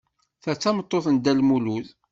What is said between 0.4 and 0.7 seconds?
Ta d